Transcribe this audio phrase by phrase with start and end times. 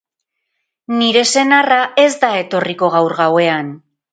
[1.01, 3.75] Nire senarra ez da etorriko gaur gauean.